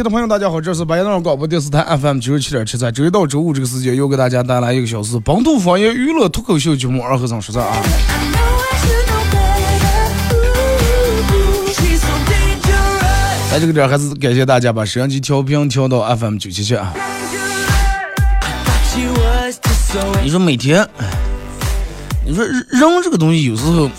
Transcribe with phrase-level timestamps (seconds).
[0.00, 7.76] 了，收音机前的朋友，大家好，这是白洋淀广播电视台 FM 九十七点七，在周一到周五这个时间，又给大家带来一个小时本土方言娱乐脱口秀节目《二和尚说事》啊。
[13.50, 16.94] 在这个点还是感谢大家把收音机调频调到 FM 九七七啊。
[20.22, 20.86] 你说每天，
[22.24, 23.90] 你说人这个东西有时候，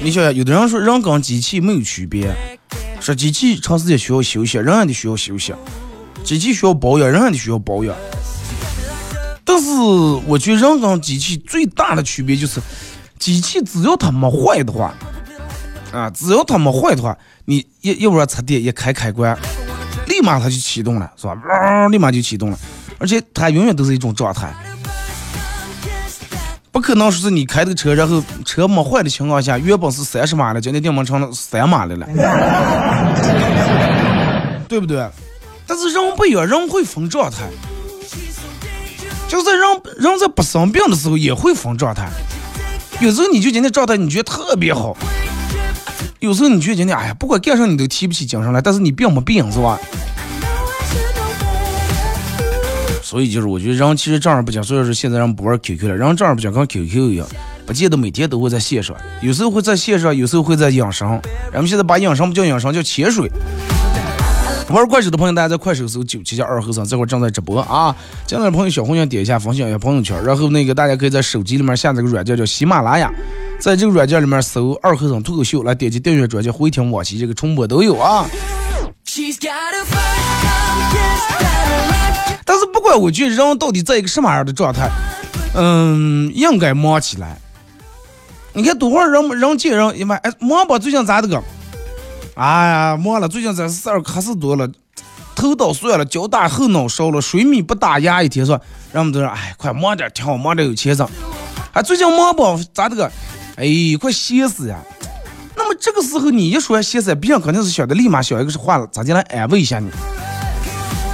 [0.00, 2.32] 你想想，有的人说人跟机器没有区别，
[3.00, 5.52] 说机器长时间需要休息，人也得需要休息；
[6.22, 7.96] 机器需要保养，人也得需要保养。
[9.44, 9.70] 但是
[10.26, 12.60] 我觉得人跟机器最大的区别就是，
[13.18, 14.94] 机器只要它没坏的话，
[15.92, 19.36] 啊，只要它没坏的话，你一一会儿插电一开开关，
[20.06, 21.34] 立马它就启动了，是吧？
[21.88, 22.58] 立马就启动了，
[22.98, 24.54] 而且它永远都是一种状态。
[26.72, 32.06] 不可能说是你开的车，然后车没坏的情况下，原本是三十码的，今天电门成了三码的了，
[34.68, 35.04] 对不对？
[35.66, 37.48] 但是人不一样，人会分状态，
[39.28, 39.60] 就是人
[39.98, 42.08] 人在不生病的时候也会分状态。
[43.00, 44.96] 有时候你就今天状态你觉得特别好，
[46.20, 49.78] 有时候你觉得今天哎呀，不管干啥你都提不起精神来，但是你病没病是吧？
[53.10, 57.26] 所以就是我觉得人其实正儿八经，所以说现在人不玩 QQ 了，人正儿八经跟 QQ 一样，
[57.66, 61.20] 不见得每天都会在线上，有时候会在线上，有时候会在养生。
[61.52, 63.28] 咱们现在把养生不叫养生，叫潜水。
[64.68, 67.92] 玩快手的朋友，大家在快手搜九七加二后生，这会儿正在直播啊。
[68.26, 70.22] 进来的朋友小红心点一下，分享一下朋友圈。
[70.24, 73.12] 然后那个大家可以在手机里面下载个软件叫喜马拉雅，
[73.58, 78.24] 在这个软件里面搜二和尚脱口秀，来点击订阅专辑，回听往期这个重播都有啊。
[82.44, 84.88] 但是不管我觉得人到底在一个什么样的状态，
[85.54, 87.36] 嗯，应该忙起来。
[88.52, 91.42] 你看多会儿人人见人一般，哎，忙吧，最近咋的个？
[92.34, 94.68] 哎呀，忙了，最近这事儿可是多了，
[95.34, 98.60] 头倒算了，脚打后脑勺了，水米不打牙一天说？
[98.92, 101.08] 人们都说，哎，快忙点，挺好，忙点有钱挣。
[101.72, 102.60] 哎，最近忙不？
[102.72, 103.10] 咋的个？
[103.56, 103.66] 哎，
[104.00, 104.78] 快歇死呀！
[105.80, 109.88] 这个时候你一说歇死，别人肯定是想的立马想一个是话了，咱进来安慰一下你？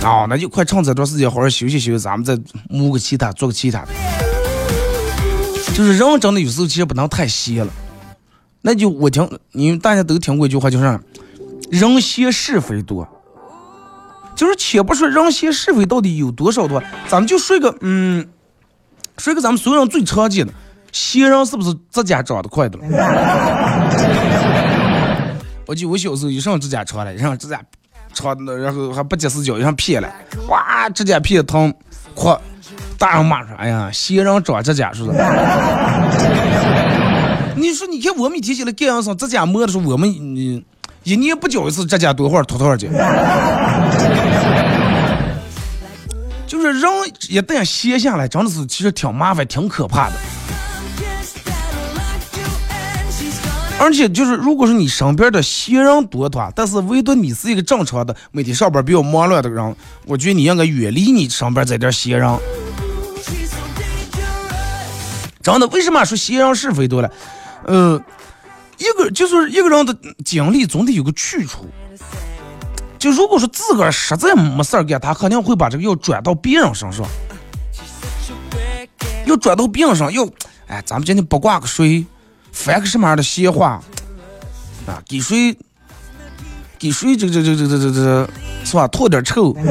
[0.03, 2.37] 哦，那就快趁这段时间好好休息休息，咱们再
[2.69, 3.88] 摸个其他，做个其他的。
[5.72, 7.72] 就是人真的有时候其实不能太歇了。
[8.62, 11.00] 那就我听，你们大家都听过一句话，就是
[11.71, 13.06] “人闲是非多”。
[14.34, 18.27] 就是且不说人闲是非到底有多少多，咱们就说一个，嗯，
[19.16, 20.53] 说一个咱们所有人最常见的，
[20.93, 22.84] 闲人是不是指甲长得快的了？
[25.66, 27.60] 我记得我小时候一上指甲长了，一上指甲。
[28.15, 30.09] 长的，然后还不及时教，上撇了，
[30.49, 31.75] 哇，指甲撇疼，
[32.15, 32.34] 快，
[32.97, 35.19] 大人骂说，哎呀，闲人长指甲是不是？
[37.56, 40.65] 你说，你看我们一提起来干上指甲磨的时候，我们你
[41.03, 42.91] 一年不剪一次指甲多会儿秃多少钱？
[46.47, 46.91] 就是人
[47.28, 50.15] 一旦闲下来，真的是其实挺麻烦，挺可怕的。
[53.78, 59.77] 而且就是，如果说你身边的闲人多的话，但是唯独你是一个正常的每天上班比较忙乱的人，
[60.07, 62.39] 我觉得你应该远离你身边这点闲人。
[65.43, 67.11] 真的，为什么说闲人是非多了？
[67.67, 68.03] 呃，
[68.78, 69.95] 一个就是一个人的
[70.25, 71.67] 精力总得有个去处。
[72.99, 77.07] 就如果说自个儿实在没事儿干，他肯定会把这个要转到别人身上，
[79.27, 80.27] 要转到别人上，要
[80.67, 82.07] 哎，咱们今天不挂个谁？
[82.56, 83.80] 翻个什么样的闲话
[84.86, 85.00] 啊？
[85.06, 85.56] 给谁？
[86.78, 87.14] 给谁？
[87.14, 88.28] 这这这这这这这，
[88.64, 88.88] 是吧？
[88.88, 89.53] 吐点臭。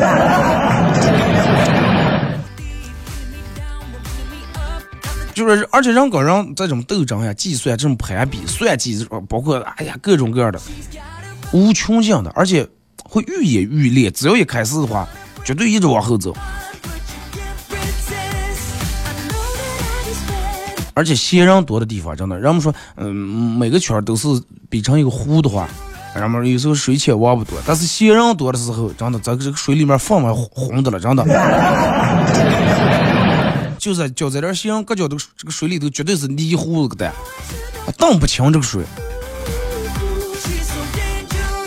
[5.34, 10.62] 就是，而且人跟人这种斗争呀、计算、这种攀比、算计，包括哎呀各种各样的
[11.52, 12.66] 无穷尽的，而且
[13.04, 14.10] 会愈演愈烈。
[14.12, 15.06] 只要一开始的话，
[15.44, 16.34] 绝对一直往后走。
[20.96, 24.28] 而且闲人多的地方，真的，人们说，嗯，每个圈都是
[24.70, 25.68] 比成一个湖的话，
[26.16, 27.60] 人们有时候水浅挖不多。
[27.68, 31.26] 但是闲人多的时候，真的，这个这个水里面放满红的了，真的。
[33.78, 37.12] 就是就在这闲人各角都这个水里头绝对是泥糊子的，
[37.98, 38.82] 荡不清这个水。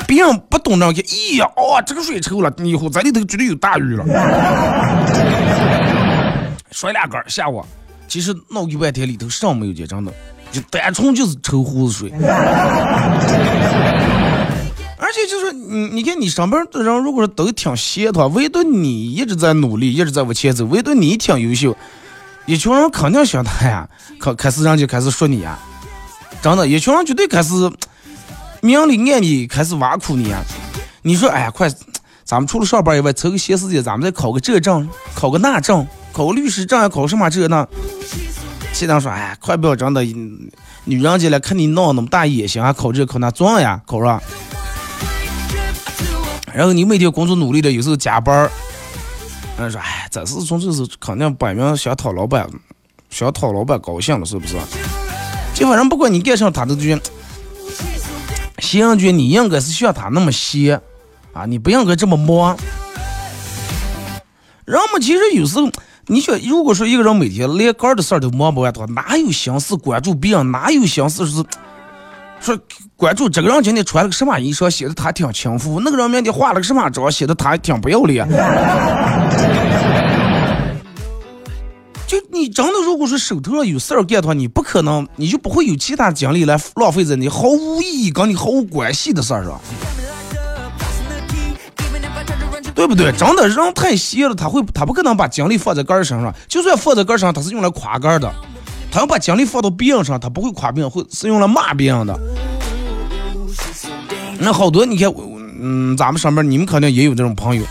[0.07, 4.07] 别人不懂那个，咦呀，哦，这个水臭了，以后咱里头绝对有大鱼了。
[6.73, 7.65] 甩俩杆下我。
[8.09, 10.13] 其实闹一半天里头上没有结账的，
[10.51, 12.11] 就单纯就是抽胡子水。
[15.01, 21.77] 而且就是你，你看你上班的人，如果说都挺闲的话，唯独你一直在努力，一直在往前走，唯独你挺优秀，
[22.47, 23.89] 一群人肯定想他呀，
[24.21, 25.59] 开开始人就开始说你呀，
[26.43, 27.55] 真的，一群人绝对开始
[28.61, 30.43] 明里暗里开始挖苦你呀。
[31.03, 31.71] 你说，哎呀，快，
[32.25, 35.87] 咱们除了上班以外，抽个闲时间，咱们再考个这证，考个那证。
[36.19, 37.65] 考律师证啊考什么这呢？
[38.73, 44.21] 现在说，哎，快不要真的，女人家来看你闹那么大野心，还考这考那，装呀，考上。
[46.53, 48.51] 然后你每天工作努力的，有时候加班儿，
[49.61, 52.51] 人说，哎，这是从这是肯定摆明想讨老板，
[53.11, 54.57] 想讨老板高兴了，是不是？
[55.55, 57.03] 这反正不管你干啥，他都觉得，
[58.59, 60.83] 闲觉你应该是像他那么闲
[61.33, 62.59] 啊，你不应该这么忙。
[64.65, 65.71] 人们其实有时候。
[66.11, 70.51] 你说，如果说一个人每天连个的事儿都忙不完的话，哪有心思关注别人？
[70.51, 71.45] 哪有心思是
[72.41, 72.59] 说
[72.97, 78.27] 关注这个人今天穿了个什么衣裳，显得他挺轻浮；那个人明天化了个什么妆，显得他挺不要脸。
[82.07, 89.61] 就你真的，如果说手头上有事儿干的话，你不可能，你就不会有其他精力来浪费在你毫无意义、跟你毫无关系的事儿上。
[92.79, 93.11] 对不对？
[93.11, 96.33] 真的人太闲了，他会他不可能把精力放在个人身上。
[96.47, 98.33] 就算放在个人上，他是用来夸个人的。
[98.89, 102.17] 他要把精力放到别人上，他不会夸别人，会是用来骂别人的。
[104.39, 105.13] 那好多你看，
[105.61, 107.65] 嗯，咱们上面你们肯定也有这种朋友。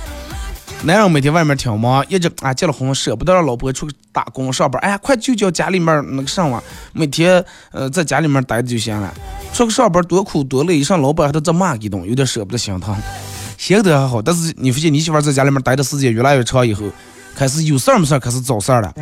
[0.84, 4.78] 男人每天外面挺忙，一直啊结了婚舍不得让老婆出去打工上班。
[4.82, 6.62] 哎呀，快就叫家里面那个什么，
[6.92, 9.14] 每天呃在家里面待着就行了。
[9.54, 12.94] 出去上班多苦多累，一上老板还得再骂一顿，有点舍不得心疼。
[13.58, 16.84] 闲得还好，但是你发现你媳妇在家里面待的时间越来越长以后，
[17.36, 18.94] 开始有事儿没事儿，开始找事儿了。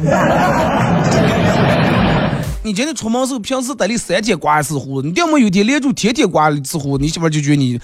[2.63, 7.79] 你今天出门时候，平时得里三天刮一次胡子，你要么有天连住天天刮一次胡子，你媳妇就觉得你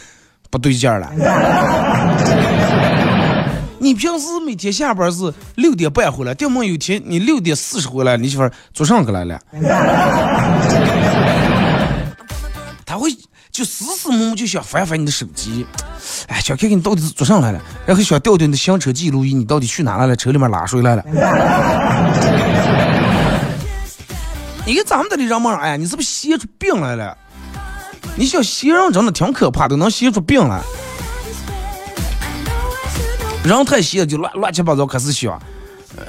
[0.50, 1.12] 不对劲儿了。
[3.78, 9.40] 你平时每天下班是六点半回来，要么有天你六点四十回来，你媳妇做上个来了。
[13.52, 15.66] 就死死摸摸就想翻翻你的手机，
[16.28, 20.16] 哎，想看看你到底是做上来了，然后想调调你的行车记录仪，你到底去哪来了？
[20.16, 21.04] 车里面拉谁来了？
[24.66, 27.18] 你看咱们这里人们，哎呀，你是不是闲出病来了？
[28.16, 30.62] 你想歇人真的挺可怕的，能歇出病来。
[33.44, 35.42] 人太闲就乱乱七八糟开始想，
[35.98, 36.04] 呃，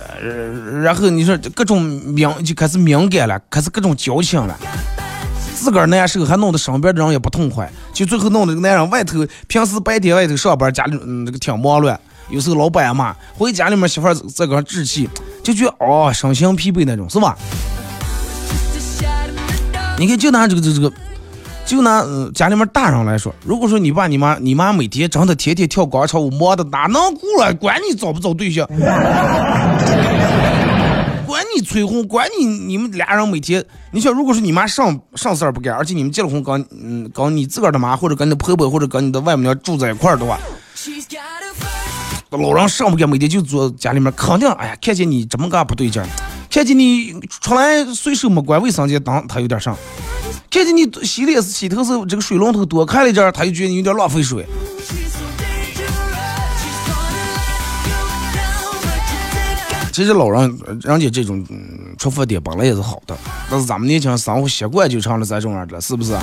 [0.80, 4.56] 然后你说各种敏就开始敏感了，开始各种矫情了。
[5.62, 11.98] 自个儿难受，还弄得身边的人也不痛快，就最后弄得个男人外头平时白天外头上班，家里嗯这个挺忙乱，
[12.30, 15.08] 有时候老板也骂，回家里面媳妇儿在搁置气，
[15.40, 17.36] 就觉得哦身心疲惫那种，是吧？
[19.98, 20.92] 你看，就拿这个这这个，
[21.64, 22.04] 就拿
[22.34, 27.54] 家里面大人来说，如果说你爸你妈你妈每天真的天天跳广场舞，忙的哪能顾了？
[27.54, 28.68] 管你找不找对象。
[31.42, 40.38] 管你催婚，管你你们俩人每天，你想，如果是你妈上上事儿不干，而且你们结了婚，跟嗯跟你自个儿的妈或者跟你的婆婆或者跟你的外母娘住在一块儿的话，
[42.30, 46.06] 老人上不干，每天就坐家里面，肯定哎呀，看见你这么个不对劲儿，
[46.48, 49.76] 看见你出来随手没关卫生间当他有点上，
[50.48, 54.46] 看见你洗脸洗头时这个水龙头多开了一阵他就觉得你有点浪费水。
[59.92, 61.44] 其实老人人家这种
[61.98, 63.14] 出发点本来也是好的，
[63.50, 66.16] 但是咱们年轻人生活习惯就成了咱这种样的，是不是？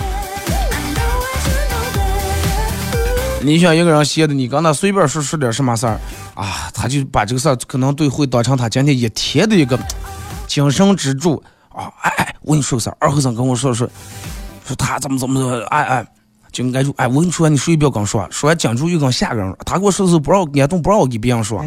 [3.41, 5.97] 你想一个人闲的，你跟他随便说说点什么事儿
[6.33, 9.79] 啊，他就把这个事儿可能对会当成他今天一天的一个
[10.45, 11.89] 精神支柱啊！
[12.01, 13.87] 哎哎，我跟你说个事儿，二和尚跟我说说，
[14.65, 16.05] 说他怎么怎么怎么，哎哎，
[16.51, 21.63] 就挨住，哎，我跟你说，你谁也不要跟我说，说完讲住又跟下个人，他给我说的时候不让我感动，不让我给别人说。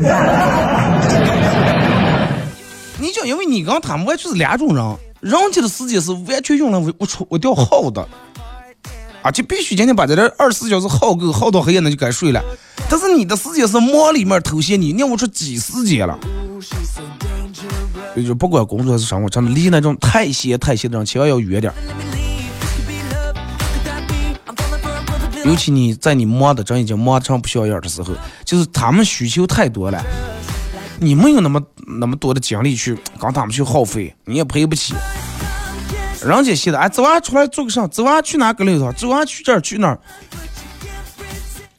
[3.03, 8.07] 你讲，因为你跟他们完全是两种人，人家的时间是完全用来为我出我钓好的，
[9.23, 12.41] 啊，就必须今天把这二十四小时耗够，耗到黑夜那就该睡了。
[12.89, 16.17] 但是你的时间是忙里面偷闲，你尿不出几时间了？
[18.25, 21.73] 就不管工作是生活，真的离那种太闲太闲的人千万要远点。
[25.45, 30.01] 尤其你在你忙的真已经忙成不像样的时候，就是他们需求太多了，
[31.03, 31.61] 你没有那么
[31.99, 34.95] 那么多的精力去跟他们去耗费，你也赔不起。
[36.25, 37.85] 人家现在哎，走啊，出来做个啥？
[37.89, 38.93] 走啊，去哪个里头？
[38.93, 39.99] 走啊，去这儿去那儿。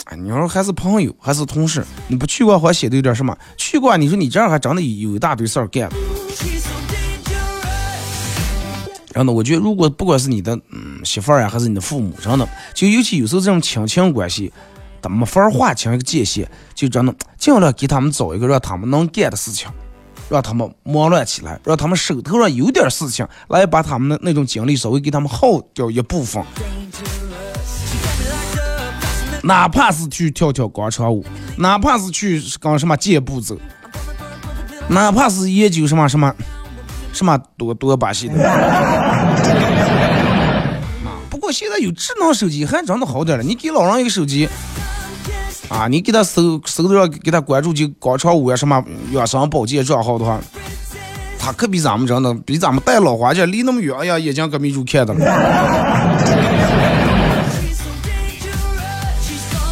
[0.03, 1.85] 哎，你说还是朋友还是同事？
[2.09, 3.33] 你不去过还显得有点什么？
[3.55, 5.89] 去过，你说你这样还真的有一大堆事儿干。
[9.13, 14.51] 然后呢，我觉得如果不管是你的嗯媳妇儿呀，还是你的父母，真的，就尤其有时候这种亲情关系，
[15.03, 19.69] 他没法划清一个界限，就真的尽量给他们找一个让他们能干的事情。
[20.29, 26.43] 让他们忙乱起来，让他们手头上有点事情，来把他们的那种精力稍微给他们耗掉一部分。
[29.43, 31.23] 哪怕是去跳跳广场舞，
[31.57, 33.57] 哪怕是去搞什么健步走，
[34.87, 36.33] 哪怕是研究什么什么
[37.11, 38.35] 什么多多把戏的。
[41.29, 44.47] 不过现在有智能手机还真的好点了，你给老人一个手机。
[45.69, 50.39] 啊，你给他搜搜头上给他关注就广场舞啊什么养生保健账号的话，
[51.39, 55.19] 他可比咱们真的比咱们戴老花镜离那么远哎呀，眼睛可没住看的了。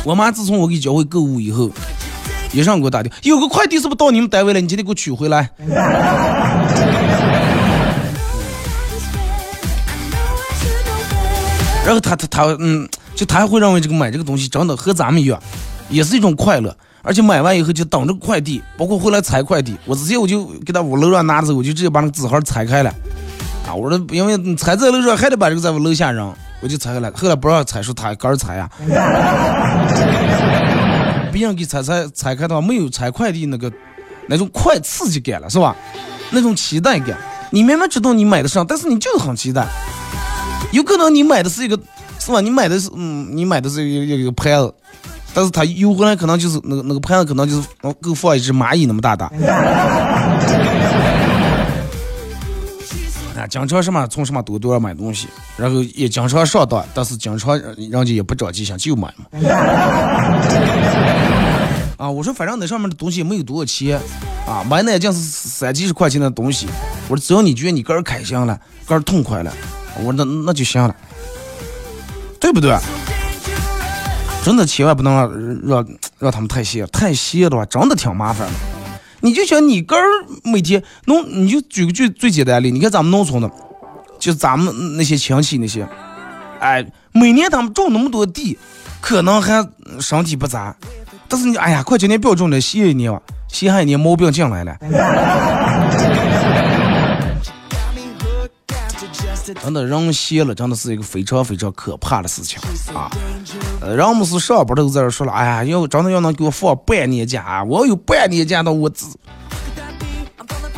[0.04, 1.70] 我妈自从我给教会购物以后，
[2.52, 4.60] 一上给我打电话，有个快递是不是到你们单位了？
[4.60, 5.48] 你今天给我取回来。
[11.84, 15.42] 然后他他他嗯，就他还会认为这个买这个东西真的和咱们一样。
[15.92, 19.78] 也是一种快乐，而且买完以后就等着快递，包括回来拆快递。
[19.86, 22.90] 我直接我就给他屋楼上拿的时候，我就直接把那个纸盒拆开了。
[23.68, 27.12] 啊，我说因为你拆在楼上还得把这个在我楼下扔，我就拆开了。
[27.16, 28.70] 后来不让拆，说他个人拆呀。
[31.32, 33.72] 别人给拆拆拆开的话，没有拆快递那个
[34.28, 35.76] 那种快刺激感了，是吧？
[36.32, 37.18] 那种期待感，
[37.52, 39.66] 你明明知道你买的上，但是你就是很期待。
[40.72, 41.78] 有可能你买的是一个，
[42.20, 42.42] 是吧？
[42.42, 44.74] 你买的是嗯，你买的是一个一个牌子。
[45.34, 47.68] 但是他邮回来可能就是那个那个盘子，可能就是
[48.02, 49.32] 够放一只蚂蚁那么大大。
[53.42, 59.26] 啊，经常什么从什么多多买东西，然后也经常上当，但是经常人家也不着急想就买嘛。
[61.98, 64.00] 啊，我说反正那上面的东西没有多少钱，
[64.48, 66.68] 啊，买那件是三几十块钱的东西，
[67.08, 69.52] 我说只要你觉得你个人开心了，个人痛快了，
[69.98, 70.96] 我说那那就行了，
[72.40, 72.78] 对不对？
[74.44, 75.30] 真的千万不能让
[75.64, 78.54] 让让他们太闲，太闲的话真的挺麻烦的。
[79.20, 80.04] 你就想你个儿
[80.44, 83.52] 每天农，你就举个最最简单的例，你看咱们农村的，
[84.18, 85.88] 就咱们那些亲戚那些，
[86.60, 88.58] 哎，每年他们种那么多地，
[89.00, 89.64] 可能还
[90.00, 90.76] 身体不咋，
[91.28, 94.76] 但是你哎呀，快今年不要种了，歇一年吧，歇一年毛病进来了。
[99.54, 102.60] 真的人歇了，真的是一个非常非常可怕的事情
[102.94, 103.10] 啊！
[103.82, 109.08] 呃，人们是上班都在这说了，哎呀，要真的要能给我放半年假，我要有半年假的我自，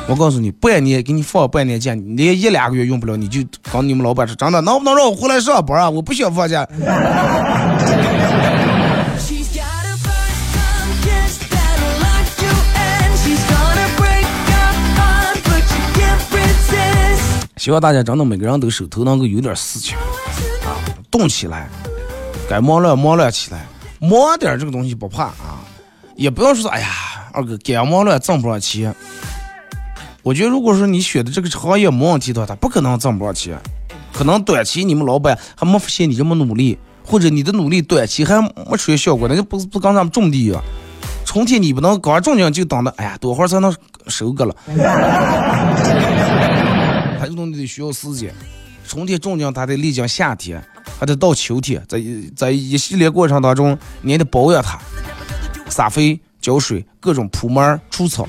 [0.07, 5.89] 我告诉你，半年给你放半年假，你连一两个月用不了，你就跟你们老板说，真的能不能让我回来上班啊？
[5.89, 6.67] 我不想放假。
[17.63, 19.96] 希望大家真的每个人都手头能够有点事情
[20.65, 20.75] 啊，
[21.10, 21.70] 动起来，
[22.50, 23.65] 该忙乱忙乱起来，
[24.01, 25.63] 忙点这个东西不怕啊，
[26.17, 26.89] 也不要说哎呀，
[27.32, 28.93] 二哥该忙乱挣不上钱。
[30.24, 33.58] 我觉得如果说你选的这个行业没问题的话，他不可能挣不上钱，
[34.12, 40.62] 可能短期你们老板还没发现你这么努力，或者你的努力短期还没出现效果，那就不不跟咱们种地一样，
[41.24, 43.74] 春天你不能刚种上就等着，哎呀，多会儿才能
[44.08, 44.53] 收割了。
[47.25, 48.33] 这个东西得需要时间，
[48.87, 50.63] 春天种将它得历经夏天，
[50.99, 52.01] 还得到秋天，在
[52.35, 54.79] 在一系列过程当中，你也得保养它，
[55.69, 58.27] 撒肥、浇水、各种铺门、除草。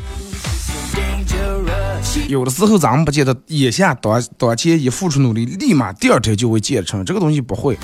[2.29, 7.77] 有的时候咱们不见得眼下当当前一付出努力，立马第二天就会见成，这个东西不会。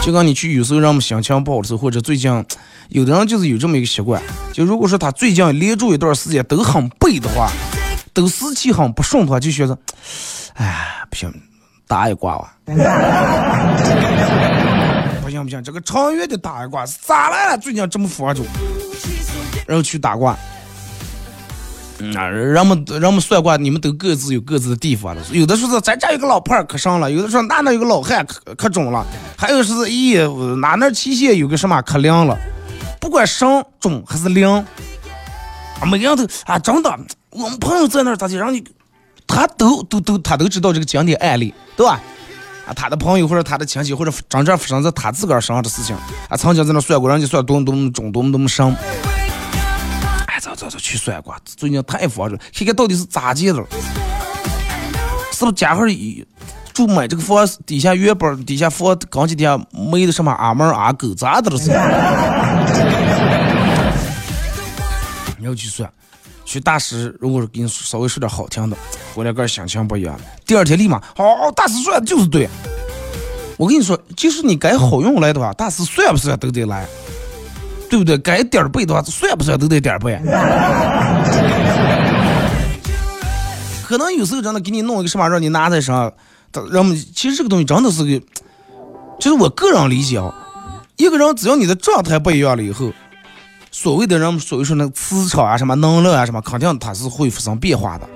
[0.00, 2.30] 就跟你去有时候让我们心情不好的时候，或者最近
[2.88, 7.50] 有的人就是有这么一个习惯，就如果说他最近连住一段时间都很背的话，
[8.12, 9.76] 都事情很不顺的话，就觉得，
[10.54, 11.32] 哎，不行，
[11.86, 12.54] 打一卦吧。
[15.22, 17.58] 不行不行，这个长远的打一卦，咋来了？
[17.58, 18.42] 最近这么佛着，
[19.66, 20.36] 然后去打卦，
[22.14, 25.22] 啊，人们人们算卦，你们都各自有各自的地方了。
[25.32, 29.04] 有的说是咱家有个老伴可上了，有的说那那有个老汉可可中了，
[29.36, 32.38] 还有说是咦哪那器械有个什么可灵了。
[33.06, 34.66] 不管上中还是灵，
[35.84, 36.90] 每个人都啊真的，
[37.30, 38.64] 我们朋友在那儿咋的，让你
[39.28, 42.00] 他都都都他都知道这个经典案例，对吧？
[42.66, 45.94] 啊，他的朋友或者他的亲戚或者真正发生在他自个儿身上的事情，
[46.28, 48.76] 啊，曾经在那算过，人家算多么多么中，多么多么神。
[50.42, 53.64] 走走走，去算卦，最近太烦了，看看到底是咋地了？
[55.32, 56.26] 是不是家伙一
[56.72, 61.70] 住买这个房底下原本底下房刚几天没的什么阿猫阿狗咋的了是？
[65.46, 65.88] 你要去算，
[66.44, 68.76] 去大师，如果是给你稍微说点好听的，
[69.14, 70.18] 回来个心情不一样。
[70.44, 72.48] 第二天立马，好，大师算的就是对。
[73.56, 76.84] 我跟你说，就是你该好用来的话，大师算不算都得来。
[77.88, 78.18] 对不对？
[78.18, 80.18] 该点背的话，算不算都得点背。
[83.86, 86.12] 可能有时候真的给你弄一个什么，让你拿在上，
[86.72, 88.20] 人们其实这个东西真的是个，
[89.20, 90.34] 就是我个人理解啊。
[90.96, 92.90] 一个人只要你的状态不一样了以后，
[93.78, 98.08] 所谓的人所谓说那个磁场啊、什么能量啊、什么，肯定它是会发生变化的。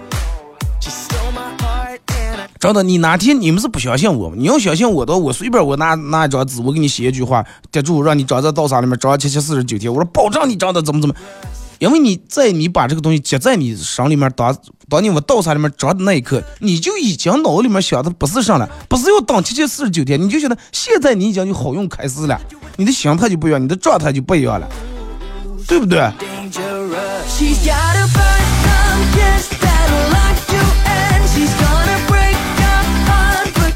[2.58, 4.34] 真的，你哪天你们是不相信我？
[4.34, 11.14] 你要相信我的，我随便我拿拿一张纸，我给你写一句话，贴住让你长在道上里面长七七四十九天，我说保证你长得怎么怎么。
[11.78, 14.56] 因为你在你把这个东西接在你身里面，当
[14.88, 22.40] 当你往道上里面长的那一刻，你就已经脑里面想的不是上了，不是要等七七四十九天，你就觉得现在你已经就好用开始了，
[22.78, 24.66] 你的心态就不一样，你的状态就不一样了，
[25.70, 26.00] 对不对？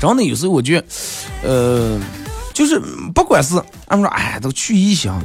[0.01, 0.87] 真的有时候我觉得，
[1.45, 1.99] 呃，
[2.53, 2.79] 就是
[3.15, 3.55] 不管是
[3.87, 5.19] 俺们说，哎，都去异乡，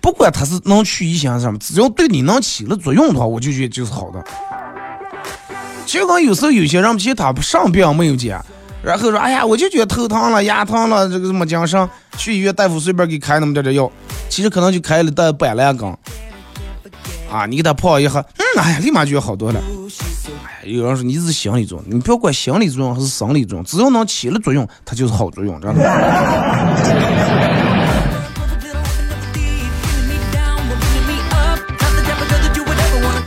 [0.00, 4.22] 不管他是能去异乡什么，只要对你能起了作用的话，我就觉得就是好的。
[5.84, 8.38] 就跟有时候有些人其实他上病没有解，
[8.82, 13.90] 然后说，哎呀，我就觉得头疼了、牙疼了，这个什么精神，去医院大夫随便给开那么点点药，
[14.28, 15.86] 其实可能就开了带板蓝根，
[17.30, 19.60] 啊，你给他泡一下，嗯，哎呀，立马就好多了。
[20.62, 25.82] 哎呀有人说你是心理作用，你不要管心理作用还是生理作用，只要能起了作用，它就是好作用，知道吗？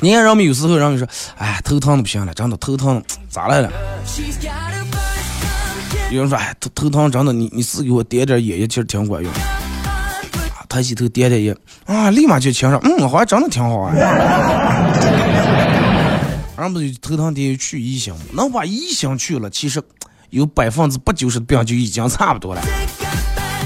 [0.02, 3.72] 你看人们有时候人们说，哎，头疼的不行了，真的头疼，咋来了？
[6.14, 9.34] 有人说，哎，头头疼真的，你你是给我点点眼药，其实挺管用。
[10.70, 13.96] 抬起头点点眼，啊，立马就清爽，嗯，好像真的挺好啊。
[16.56, 19.82] 人不就头疼得去异乡能把异乡去了，其实
[20.30, 22.62] 有百分之八九十的病就已经差不多了。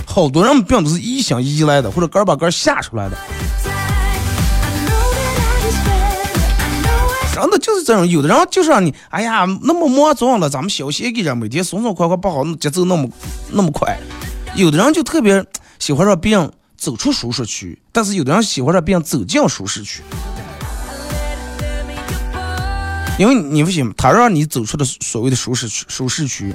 [0.06, 3.18] 好多人病都是异乡移来的，或者根把根吓出来的。
[7.40, 13.08] 真的就是这样，有的人就是让你，哎呀，那么忙重了，咱们小心给人每天松松快快不好，节奏那么
[13.52, 13.96] 那么快。
[14.56, 15.46] 有的人就特别
[15.78, 20.02] 喜欢让别人走出舒适区，但是有的人喜欢让别人走进舒适区。
[23.20, 26.52] 因为你不行，他让你走出的所谓的舒适区，舒适区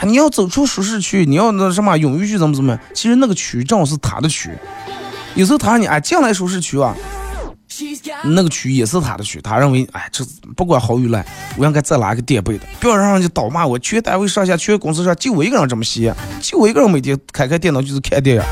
[0.00, 4.50] 啊，你要走出舒适区，你要那什么勇于去怎么怎么样，其实那个区正好是他的区。
[5.34, 6.94] 有时候他让你哎进来舒适区啊，
[8.24, 10.24] 那个区也是他的区，他认为哎这
[10.56, 11.24] 不管好与赖，
[11.56, 13.78] 我应该再拉个垫背的，不要让人家倒骂我。
[13.78, 18.42] 全单位上下，全公司上就我一个人这么闲，就我一个人每天开开电脑就是看电影。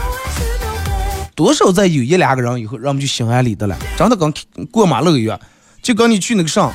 [1.34, 4.32] 多少再有一两个人以后，人们就心安理得了，真的跟
[4.70, 5.38] 过马路一样。
[5.82, 6.72] 就跟你去那个上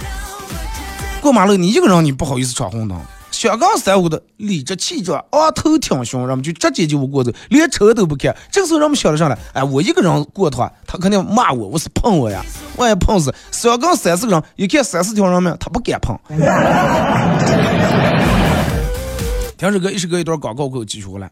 [1.20, 2.98] 过马路，你一个人你不好意思闯红灯。
[3.42, 8.36] 香港三五的理直气壮，昂头挺胸，人们就直接就过走，连车都不看。
[8.52, 12.46] 这个时候人们想的上来，哎，我一个人过的话，他肯定骂我，我是碰我呀，
[12.78, 13.34] 万一碰死。
[13.50, 16.16] 香港三四个人，一看三四条人命，他不敢碰。
[19.58, 21.32] 停止歌，一首歌一段广告，给我继续回来。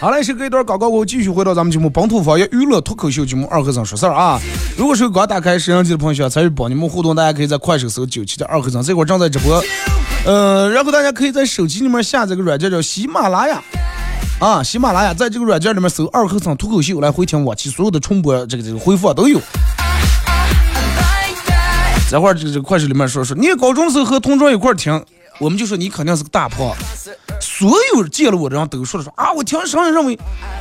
[0.00, 4.40] 好嘞，是隔一段广告过后，继续回到咱们节目《本土方言娱乐脱口秀》节目二和尚说事儿啊。
[4.76, 9.62] 如果是刚打开摄像机的朋友，想参与帮你们互动，大家可以在快手搜九七的二和尚，这会儿正在直播。
[10.26, 13.62] 呃，然后大家可以在手机里面下载个软件叫喜马拉雅
[14.40, 19.40] 啊，喜马拉雅在这个软件里面搜二和尚脱口秀来回听往期所有的重播，这个这个回放都有。
[22.10, 25.00] 这会儿这个这个快手里面说说，你高中时候和同桌一块儿听，
[25.38, 26.76] 我们就说你肯定是个大炮。
[27.42, 30.16] 所有见了我的人都说了说啊，我听声音认为，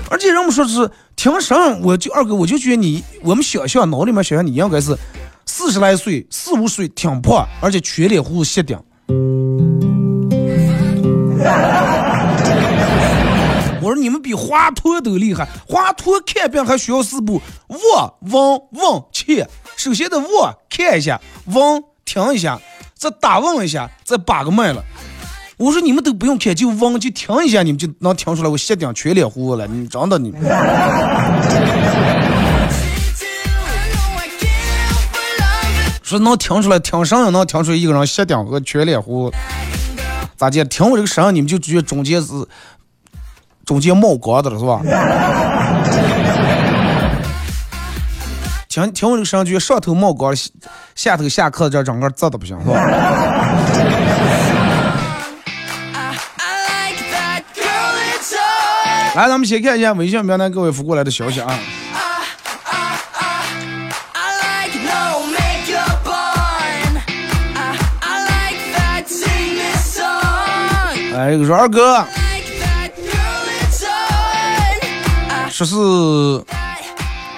[0.09, 4.97] 而且人们说是听声，我就二哥我就觉得你，我们想象脑里面想象你应该是
[5.45, 8.75] 四十来岁、四五岁，挺胖，而且全脸胡子斜顶。
[13.83, 19.47] 我说你们比华佗都厉害，华佗看病还需要四步：望、闻、问、切。
[19.77, 22.59] 首先得望看一下，闻听一下，
[22.95, 24.83] 再打问一下，再把个脉了。
[25.61, 29.67] 我说你们都不用看，就嗡就听一下，你们就能听出来我吸顶全脸糊了。
[29.67, 30.33] 你真的你。
[36.01, 39.31] 说能听出来，听声音能听出来一个人吸顶和全脸糊，
[40.35, 40.65] 咋的？
[40.65, 42.33] 听我这个声音，你们就觉得中间是
[43.63, 44.81] 中间冒光的了，是吧？
[48.67, 50.35] 听听我这个声音，觉得上头冒光，
[50.95, 53.70] 下头下课这整个字都不行，是吧？
[59.15, 61.59] 来，咱们先看一下微信平台各位发过来的消息啊。
[71.13, 72.03] 哎，个说二哥，
[75.51, 75.75] 说是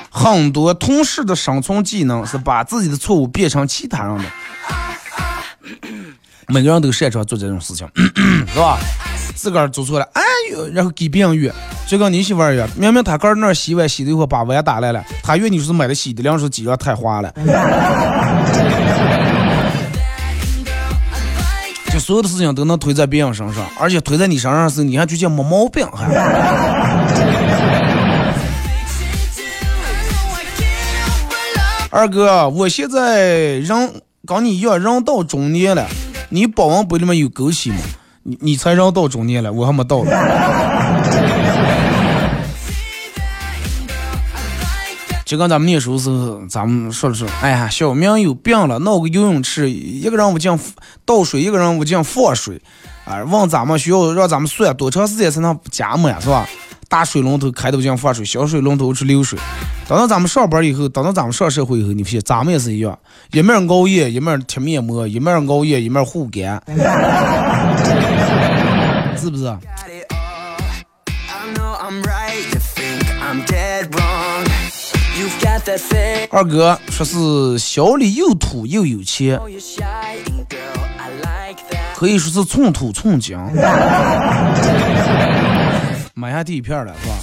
[0.09, 4.23] 很多同事的生存技能是把自己的错误变成其他人的，
[6.47, 7.85] 每个人都擅长做这种事情，
[8.53, 8.77] 是吧？
[9.35, 11.51] 自个儿做错了，哎呦，然后给别人约，
[11.87, 17.33] 就跟你媳妇儿一样，明明他个儿那儿洗碗洗的一会把碗打来了，他约你说是买的洗的，两说几样太花了。
[21.91, 26.07] 就所有的事情都能推在别人身上，而且推在你身上时，你还觉得没毛病还。
[31.91, 35.87] 二哥，我现在人跟你一样，人到中年了，
[36.29, 37.77] 你保温杯里面有枸杞吗？
[38.23, 40.11] 你你才让到中年了，我还没到呢。
[45.25, 50.59] 就跟咱们念书时候，咱们说的是，哎呀，小明有病了，闹个游泳池，一个人屋进
[51.05, 52.61] 倒水，一个人屋进放水，
[53.05, 56.47] 啊，问咱们需要让咱们算多长时间才能加满，是吧？
[56.87, 59.39] 大水龙头开不进放水，小水龙头是流水。
[59.87, 62.99] 等到咱们上班以后，等到咱们上社会以后，你发现咱们也是一样，
[63.31, 66.61] 一面熬夜，一面贴面膜，一面熬夜，一面护肝，
[69.23, 69.45] 是不是？
[76.29, 79.39] 二哥说是小李又土又有钱，
[81.95, 83.37] 可以说是寸土寸金。
[86.15, 87.15] 买下第一片了，是吧？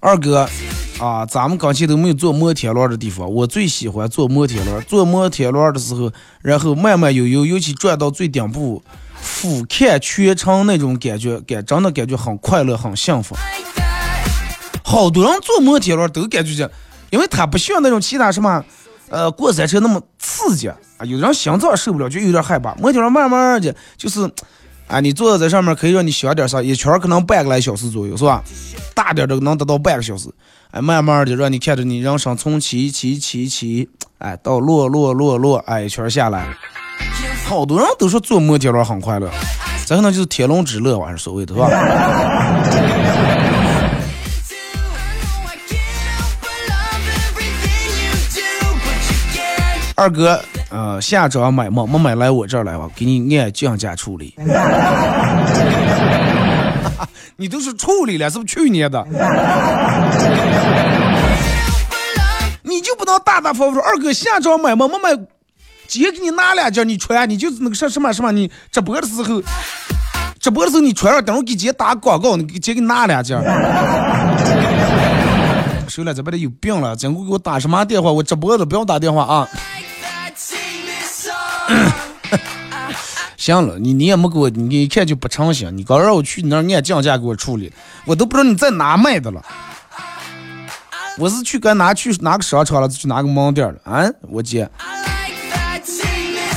[0.00, 0.48] 二哥
[0.98, 4.82] 啊，咱们刚去都没有坐摩天轮的地方，我最喜欢坐摩天轮。
[4.84, 8.82] 坐摩天轮的时候，然后慢慢悠悠，尤其转到最顶部，
[9.20, 13.36] 俯瞰全城那种感觉，感真的感觉很快乐，很幸福。
[14.82, 16.70] 好多人坐摩天轮都感觉这，
[17.10, 18.64] 因为它不像那种其他什么，
[19.10, 22.74] 呃，过山车那么刺激啊，有人心脏受不了，就有点害怕。
[22.76, 24.30] 摩天轮慢慢的，就是。
[24.88, 28.42] 啊，你坐在上面可以让你想点啥，一圈可能半个来小时左右，是吧？
[28.94, 30.28] 大点的能达到半个小时。
[30.70, 36.46] 哎，慢慢的让你看着你人生从起起起起，哎，到落落落落，哎，一圈下来。
[37.46, 39.30] 好多人都说坐摩天轮很快乐，
[39.86, 41.68] 这可能就是天伦之乐吧，是所谓的，是吧？
[49.96, 50.38] 二哥，
[50.70, 54.34] 呃，下周买没没买来我这儿来吧，给你按降价处理。
[57.36, 59.02] 你都是处理了，是不是去年的？
[62.62, 65.16] 你就不能大大方方说，二哥下周买没没买，
[65.86, 69.42] 姐给你拿两件你穿，你就是那个什什么什么，你直播的时候，
[70.38, 73.38] 直播的时候你穿上，等会给姐打广告，你给姐给你拿两件。
[75.88, 76.12] 谁了？
[76.12, 76.94] 这边的有病了！
[76.96, 78.12] 今后给我打什么电话？
[78.12, 79.48] 我直播的不要打电话啊！
[83.36, 85.68] 行了，你你也没给我，你一看就不诚心。
[85.76, 87.72] 你刚让我去你那儿按降价给我处理，
[88.04, 89.44] 我都不知道你在哪买的了。
[91.18, 93.80] 我是去跟哪去哪个商场了，去哪个门店了？
[93.84, 94.68] 啊，我姐。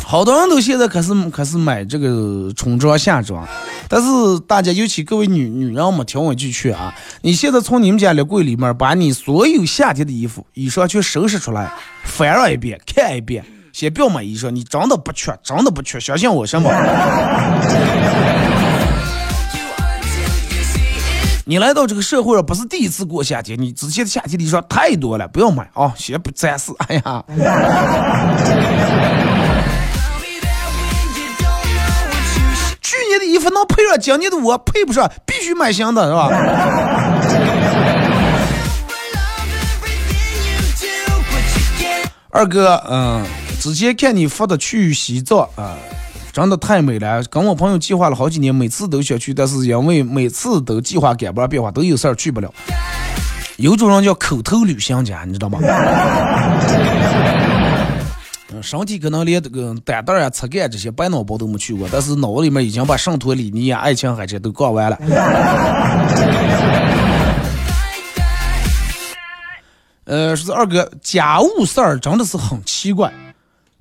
[0.06, 3.48] 好多人都现在开始开始买这个春装夏装，
[3.88, 11.72] 但是大家尤其各位女女人们听我一句劝啊，你现在从你们家的柜里面把你所有夏天的衣服衣裳全收拾出来，
[12.04, 13.46] 翻上一遍看一遍。
[13.80, 16.70] 先不要买衣裳，你真的不缺，真的不缺，相信我，行吗？
[21.46, 25.94] 你来到这个社会上不是第一次过夏天，你之前的夏天的衣裳太多了，不要买啊！
[25.96, 27.24] 先不暂时，哎呀。
[32.82, 36.28] 去年的衣服能配上今年的我配不上，必须买新的，是吧？
[42.30, 43.26] 二哥，嗯。
[43.60, 45.76] 之前看你发的去西藏啊，
[46.32, 47.22] 真的太美了。
[47.24, 52.50] 跟我朋友计划了好几年，每次都想去，但是因为每次都计划赶不上变化，都有事儿去不了。
[53.58, 55.60] 有种人叫口头旅行家，你知道吗？
[58.64, 64.98] 身体可能连这个担担啊、车杆这些白脑包都没去过，但是脑子里面已经把圣托里尼啊、爱琴海这都逛完了。
[70.10, 73.14] 呃，说是二哥，家务事儿真的是很奇怪。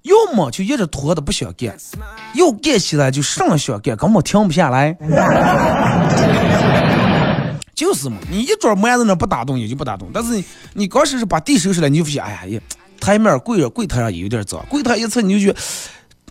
[0.03, 1.75] 要么就一直拖着不想干，
[2.35, 4.93] 要干起来就上想干，根本停不下来。
[7.75, 12.61] 就是嘛，你一桌埋在那不打动也就不打动，但是你刚收拾把地收拾了，你就发现，哎呀也，
[13.01, 15.59] 台面柜柜台上也有点脏，柜台一次你就觉，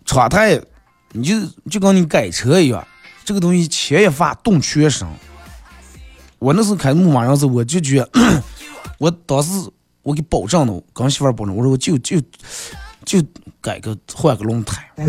[0.05, 0.61] 窗台，
[1.13, 1.35] 你就
[1.71, 2.87] 就跟你改车一样，
[3.25, 5.07] 这个东西牵一发动全身。
[6.37, 8.07] 我那时候开牧马人时，我就觉，
[8.99, 9.49] 我当时
[10.07, 12.21] 我给保证了，跟媳妇保证，我说我就就。
[13.05, 13.21] 就
[13.61, 14.85] 改个换个轮胎，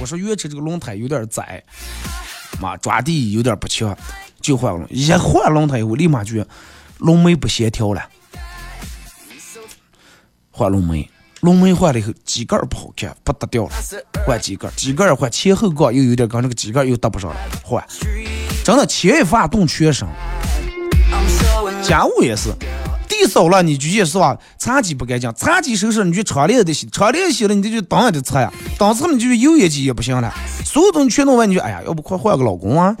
[0.00, 1.62] 我说原车这个轮胎有点窄，
[2.60, 3.96] 妈抓地有点不强，
[4.40, 4.84] 就换轮。
[4.90, 6.44] 一换轮胎以后，立马就
[6.98, 8.02] 轮眉不协调了，
[10.50, 11.08] 换轮眉，
[11.42, 13.70] 轮眉换了以后，机盖不好看，不搭调了，
[14.26, 17.86] 换机盖，机盖换前后杠又有点跟这个机盖又搭不上了，换，
[18.64, 20.08] 真的牵一发动全身，
[21.84, 22.50] 家务也是。
[23.06, 24.36] 地扫了，你就也是吧？
[24.58, 30.32] 茶几不干净，茶几收拾你就窗帘得洗，窗帘洗了你就灯也得擦呀，灯擦了你就油烟机也不行了，
[30.64, 32.96] 所有东西全弄完你就哎呀，要不快换个老公啊？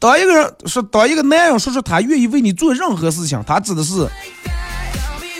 [0.00, 4.08] 当一个人说，当一个男人说说他愿意为你做任何事情，他指的是，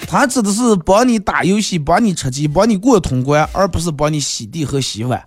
[0.07, 5.21] 他指的是帮你打游戏，帮你吃鸡，帮你过通关，而不是帮你洗地和洗碗。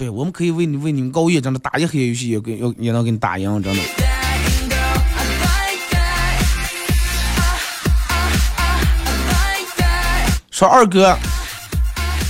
[0.00, 3.82] 对，我们可以为你为你们熬夜，真的打一黑夜游戏也给要也能给你打赢，真的。
[10.50, 11.14] 说二哥，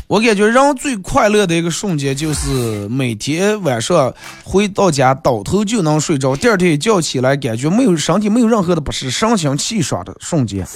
[0.09, 10.67] 我感觉人最快乐的一个瞬间就是每天晚上回到家倒头就能睡着，第二天一觉起来感觉没有身体没有任何的不适，神清气爽的瞬间。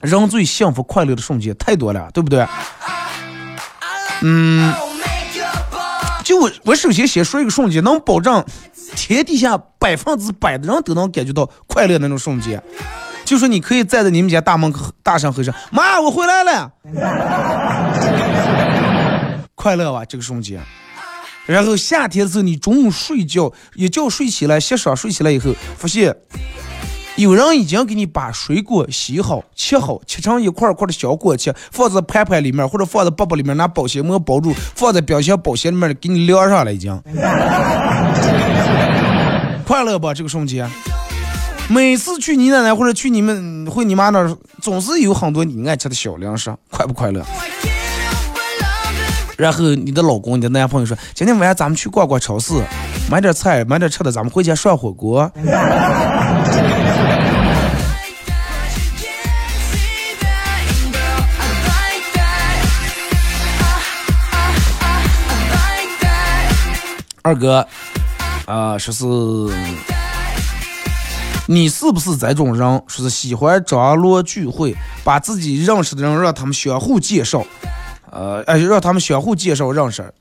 [0.00, 2.46] 人最幸福快乐的瞬间太多了，对不对？
[4.26, 4.72] 嗯，
[6.44, 8.44] 我我首先先说一个瞬间，能保证
[8.94, 12.62] 天底下百分之百的人都能感觉到快乐那种瞬间，
[13.24, 14.70] 就说你可以站在你们家大门
[15.02, 16.70] 大声吼声：“妈，我回来了！”
[19.56, 20.60] 快乐吧，这个瞬间。
[21.46, 26.14] 然后夏天的时候，你中午睡觉一觉睡起来，洗爽睡起来以后，发现。
[27.16, 37.00] 有人已经给你把水果洗好、切好，切成一块块的小果切，放在盘盘里面，或者放在包包里面，拿保鲜膜包住，放在冰箱保鲜里面给你晾上了，已经。
[39.64, 40.68] 快乐吧，这个瞬间。
[41.68, 47.24] 每次去你奶奶或者去你们回你妈那儿，总是有很多你爱吃的小零食，快不快乐？
[49.38, 52.54] 然后你的老公、你的男朋友说：“今天晚上咱们去逛逛超市，
[53.10, 55.30] 买点菜，买点吃的，咱们回家涮火锅。”
[67.26, 67.66] 二哥，
[68.44, 69.04] 啊，说是
[71.46, 72.82] 你是不是这种人？
[72.86, 77.42] 说是喜欢张罗聚会，把自己认识的人让他们相互介绍，
[78.10, 80.12] 呃，哎，让他们相互介绍认识，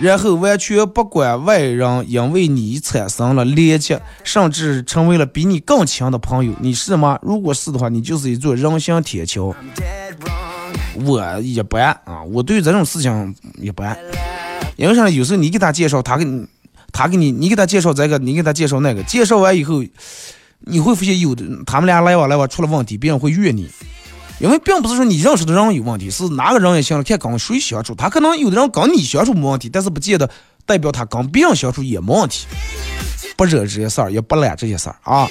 [0.00, 6.52] 然后完全不管外人，因为你产生了连接，甚至成为了比你更亲的朋友。
[6.60, 7.18] 你是吗？
[7.20, 9.54] 如果是的话，你就是一座人行铁桥。
[11.04, 13.96] 我一般啊，我对这种事情一般。
[14.76, 15.08] 因为啥？
[15.08, 16.46] 有时候你给他介绍，他给你，
[16.92, 19.82] 他给你，你给他介绍这个，你给他介绍那个，介绍完以后，
[20.60, 23.68] 你会发现有的他们俩来往来往出了问题，别人会怨你。
[24.40, 27.94] 因为并不是说你认识的人有问题，是哪个人也行了，看跟谁相处。
[27.94, 30.30] 他可能有的人跟你相处没问题，但是不见得
[30.64, 32.46] 代表他跟别人相处也没问题。
[33.36, 35.28] 不惹这些事儿，也不揽这些事儿啊。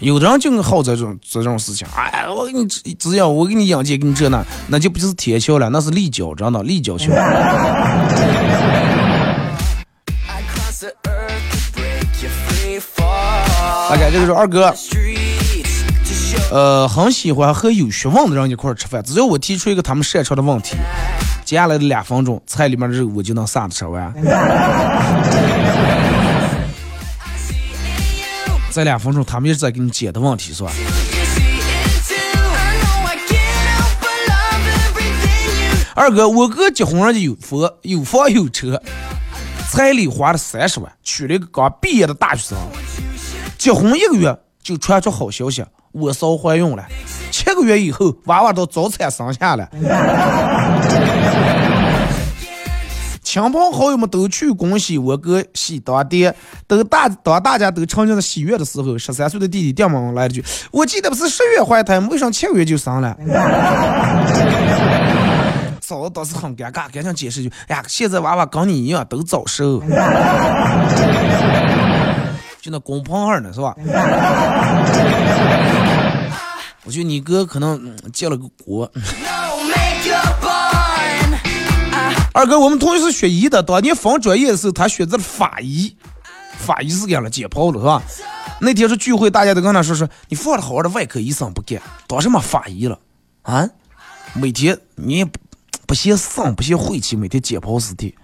[0.00, 7.12] 有的人就好这种这种事情，哎，我给你只要我给你养姐，给你这那，那就不是铁桥了，那是立交，真的立交桥。
[13.92, 14.74] 大家这个是二哥，
[16.50, 19.02] 呃，很喜欢和有学问的人一块吃饭。
[19.04, 20.76] 只要我提出一个他们擅长的问题，
[21.44, 24.10] 接下来的两分钟，菜里面的肉我就能撒的吃完。
[28.72, 30.72] 这两分钟，他们一直在给你解的问题，是吧？
[35.94, 38.82] 二哥，我哥结婚人家有房有房有车，
[39.68, 42.56] 彩礼花了三十万，娶了一个刚毕业的大学生。
[43.62, 46.84] 结婚一个月就传出好消息，我嫂怀孕了，
[47.30, 49.68] 七个月以后娃娃都早产生下了。
[53.22, 56.34] 亲朋好友们都去恭喜我哥喜当爹，
[56.66, 63.16] 等大当大家都沉浸在喜悦的时候，十三岁的弟弟电门来了句：“我记得不是十月怀胎，为啥七个月就生了？”
[65.80, 69.80] 嫂子当时很尴尬，赶紧解释句：“哎呀，现在娃娃跟你一样都早熟，
[72.62, 73.74] 就那公胖儿呢，是吧？”
[76.84, 78.88] 我觉得你哥可能接了个国。
[82.32, 85.96] 二哥，我们同学是学医的，当年分专业的时候，他选择了法医，
[86.56, 88.00] 法医是干了解剖的，是吧？
[88.60, 92.96] 那天是聚会，大家都跟他说说，你放了好好的外科医生不干，当什么法医了？
[93.42, 93.68] 啊？
[94.34, 95.32] 每天你也不
[95.86, 98.14] 不嫌丧，不嫌晦气，每天解剖尸体，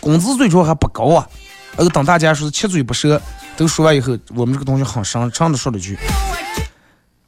[0.00, 1.26] 工资最初还不高啊！
[1.76, 3.20] 呃，等大家说是七嘴八舌
[3.56, 5.98] 都说完以后，我们这个同学很伤伤的说了句，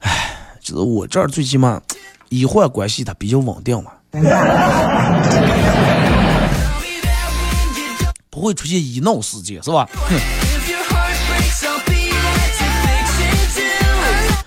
[0.00, 1.80] 唉，就是我这儿最起码
[2.28, 3.90] 医患关系它比较稳定嘛。
[8.30, 9.88] 不会出现医闹事件是吧？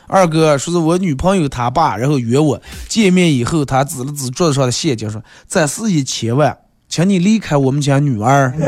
[0.08, 6.58] 二哥说是我女朋友她爸，然后约我见面以后，他指了指桌子上的现金说：“这是一千万，
[6.90, 8.54] 请你离开我们家女儿。”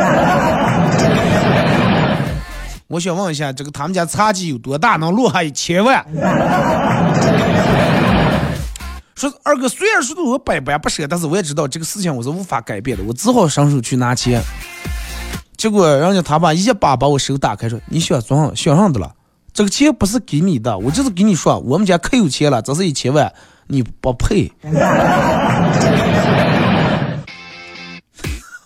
[2.87, 6.05] 我想问一下，这个他们家差距有多大，能落下一千万？
[9.15, 14.41] 说二哥，虽然说的我百般不舍，但是我也知道这个事情我是无法改变的，我只好伸手去拿钱。
[15.55, 19.11] 结果人家他爸一把把我手打开，说：“你想装想上的了？
[19.53, 23.31] 这个钱不是给你的，我就是给你说，我们家可有钱了，这是一千万，
[23.67, 24.51] 你不配。”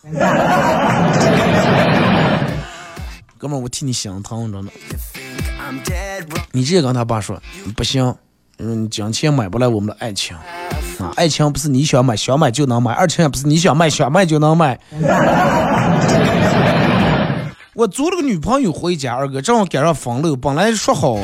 [3.37, 4.71] 哥们，我替你心疼，真的。
[6.51, 7.41] 你直接跟他爸说，
[7.75, 8.15] 不行。
[8.57, 10.33] 嗯，金钱买不来我们的爱情
[10.97, 11.11] 啊！
[11.17, 14.79] 爱情不是你想买想买就能买，爱情也不是你想卖想卖就能卖。
[17.73, 21.17] 我租了个女朋友回家，二哥正好赶上封楼，本来说好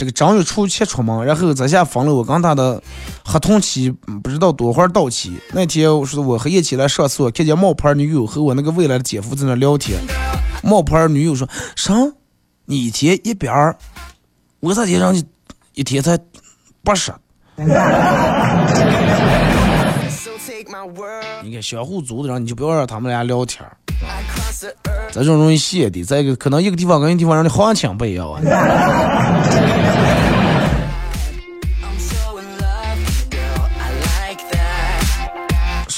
[0.00, 2.82] 这个正月初七出门，然后在下封了，我跟他的
[3.22, 3.90] 合同期
[4.22, 5.38] 不知道多会儿到期。
[5.52, 10.00] 那天我说我和叶起来上厕所，看见冒牌女友和我那个未来的姐夫在那聊天。
[10.62, 11.46] 冒牌女友说
[11.76, 11.92] ：“啥？
[12.64, 13.76] 你一天一边儿？
[14.60, 15.22] 为啥天让你？”
[15.74, 16.18] 一天才
[16.82, 17.12] 八十，
[21.42, 23.62] 你看相互租的人，你就不要让他们俩聊天
[25.12, 26.04] 这种容易泄的。
[26.04, 28.40] 再一个，可能一个地方跟一个地方人的行情不一样啊。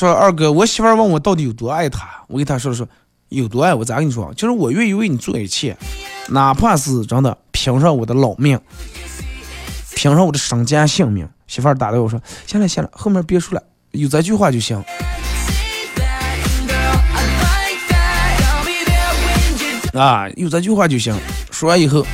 [0.02, 2.84] 说二哥，我媳妇问我到底有多爱她，我给她说说
[3.28, 4.34] 有多爱我，咋跟你说？
[4.34, 5.76] 就是我愿意为你做一切，
[6.30, 8.58] 哪怕是真的拼上我的老命。
[9.94, 11.28] 拼上我的身家性命。
[11.46, 14.82] 媳妇儿打电话说：“行了行了，后面别说了，有这句话就行。”
[19.94, 21.16] 啊，有这句话就行。
[21.52, 22.04] 说完以后，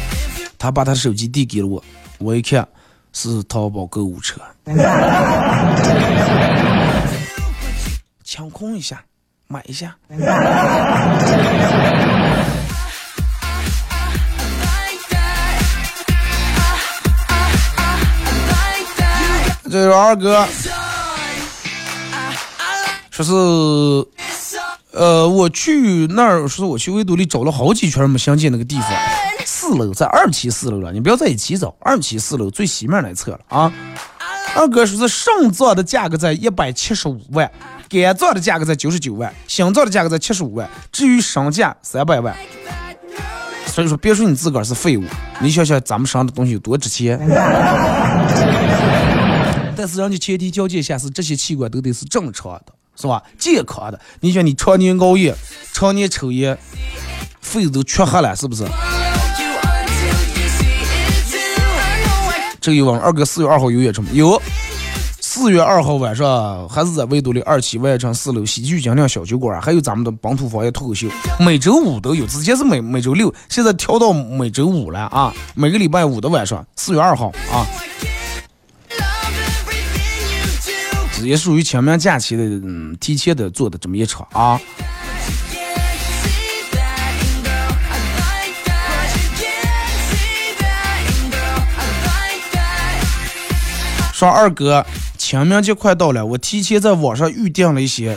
[0.59, 1.83] 他把他手机递给了我，
[2.19, 2.69] 我一看
[3.15, 4.43] 是淘宝购物车，
[8.31, 9.03] 抢空一下，
[9.47, 9.97] 买一下。
[19.65, 20.47] 这是二哥，
[23.11, 23.33] 说是，
[24.93, 28.91] 呃，我去那儿，说我去维多利找了好几圈没相见那个地方，
[29.47, 33.73] 四楼在二期四楼了，你不要在一起找，二期四楼最西面那侧了啊。
[34.55, 37.51] 二哥说是上座的价格在一百七十五万，
[37.89, 42.37] 干座的价格在九十九万，新座的价格在七十五万，至于身价三百万。
[43.67, 45.05] 所以说，别说你自个儿是废物，
[45.41, 47.19] 你想想咱们上的东西有多值钱。
[49.77, 53.23] 但是人家前提条件下是这些器官都得是正常的，是吧？
[53.39, 54.01] 健康的。
[54.21, 55.35] 你说你常年熬夜，
[55.73, 56.59] 常年抽烟，
[57.41, 58.65] 肺都缺黑了，是不是？
[62.61, 64.09] 这个问二哥四月二号有演出吗？
[64.13, 64.43] 有。
[65.41, 71.07] 四月二号晚上还是在维多利二期外城四楼喜剧精酿小酒馆，还有咱们的本土方言脱口秀，
[71.39, 75.33] 每周五都有，之前是每每周六，现在调到每周五了啊！
[75.55, 77.65] 每个礼拜五的晚上，四月二号啊。
[81.23, 84.61] 也属于清明假期的，嗯，提前的做的这么一场啊。
[94.13, 94.85] 说二哥，
[95.19, 98.17] 清明节快到了，我提前在网上预定了一些，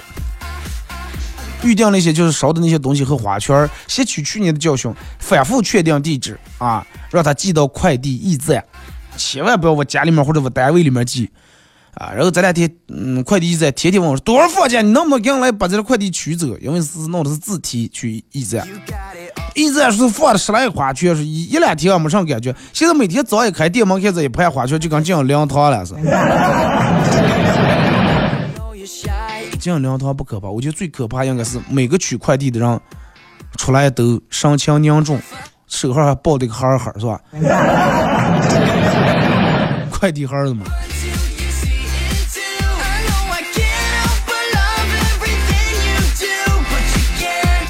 [1.63, 8.63] 预定了一些就是烧的那些东西和花圈，吸取去年的教训，反复确定地址啊，让他寄到快递驿站，
[9.17, 11.29] 千万不要我家里面或者我单位里面寄。
[11.95, 16.57] 啊，然后这两天，嗯，快递驿站天天问我说多少放假，你能不能给来把这个快递取走？
[16.59, 18.65] 因为是弄的是自提去驿站，
[19.55, 22.55] 驿站是放了十来个花圈，是一一两天没啥感觉。
[22.71, 25.99] 现在每天早一开店门开着一排花圈，就跟进了灵堂了似的。
[29.61, 32.81] 进灵堂不可怕，我觉得最可怕应该是每个取快递的人
[33.57, 35.21] 出来都神情凝重，
[35.67, 37.21] 手上还抱着个孩儿孩儿，是吧？
[39.91, 40.65] 快递盒的嘛。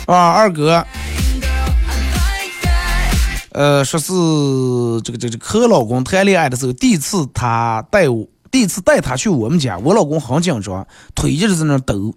[0.08, 0.84] 啊，二哥，
[3.52, 4.14] 呃，说是
[5.04, 10.86] 这个这个和老公谈恋爱的时候，第一次他带我，第一次带他去我们家，我老公很紧张，
[11.16, 12.14] 腿一直在那抖，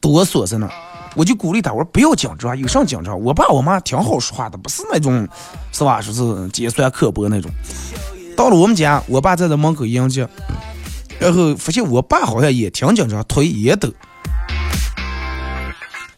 [0.00, 0.66] 哆嗦在那，
[1.14, 3.20] 我就鼓励他，我说不要紧张，有啥紧张？
[3.20, 5.28] 我爸我妈挺好说话的，不是那种，
[5.70, 6.00] 是吧？
[6.00, 7.50] 说是尖酸刻薄那种。
[8.36, 10.26] 到了我们家，我爸站在门口迎接，
[11.18, 13.92] 然后发现我爸好像也挺紧张，腿也抖。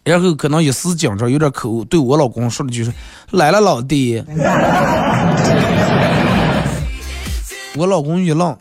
[0.05, 2.93] 然后可能一时紧张，有点口误，对我老公说了句是
[3.33, 4.23] 来了，老弟。
[7.79, 8.57] 我老公一愣，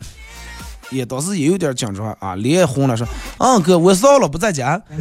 [0.90, 3.04] 也当时也有点紧张啊，脸也红了，说
[3.38, 4.80] ：“嗯，哥，我嫂了，不在家。”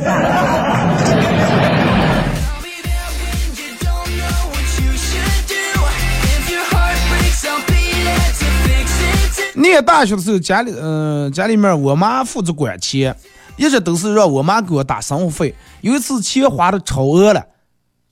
[9.53, 13.15] 念大学的时候，家里嗯，家里面我妈负责管钱。
[13.57, 17.43] 一直都是让我妈给我打生活费，有一次钱花的超额了，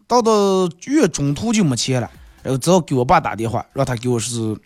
[0.08, 0.32] 到到
[0.88, 2.10] 月中途就没钱了，
[2.42, 4.58] 然后只好给我爸打电话，让他给我是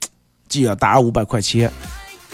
[0.49, 1.71] 借打五百块钱，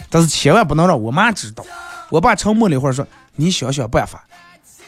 [0.10, 1.64] 但是千万不能让我妈知道。
[2.10, 3.06] 我爸沉默了一会儿说
[3.36, 4.24] ：“你想想办法，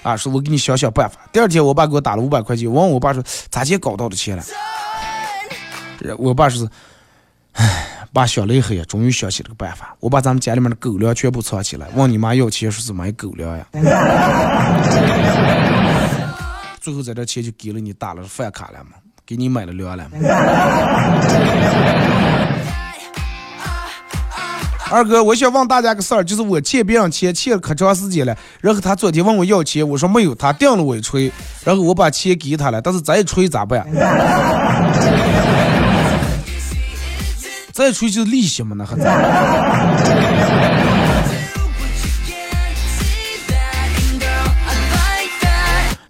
[0.02, 4.44] 啊，说我给你想想办法。”第二天我爸给我打了五百块钱，问我爸说：“咋钱搞到的钱了？”
[6.18, 6.68] 我爸说
[7.54, 9.94] ：“唉。”爸想了一会，终于想起了个办法。
[10.00, 13.68] 我把咱们家里面的狗粮全部藏起来，问你妈要钱，说是买狗粮呀。
[16.82, 18.92] 最后在这钱就给了你，打了饭卡了嘛，
[19.24, 20.10] 给你买了粮了。
[24.92, 31.32] 二哥，我想问大家个事儿，就是我欠别人钱欠了可长时间了，然后他昨天问我要钱，我说没有，他定了我一锤，
[31.64, 33.86] 然后我把钱给他了，但是再一锤咋办？
[37.74, 39.04] 再出去利息嘛，那还在。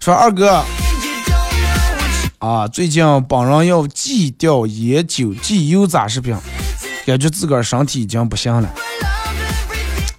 [0.00, 0.64] 说二哥
[2.38, 6.34] 啊，最近本人要戒掉烟酒、戒油炸食品，
[7.08, 8.68] 感觉自个儿身体已经不行了。